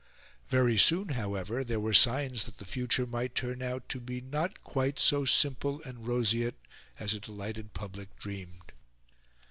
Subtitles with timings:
[0.49, 4.63] Very soon, however, there were signs that the future might turn out to be not
[4.63, 6.57] quite so simple and roseate
[6.99, 8.71] as a delighted public dreamed.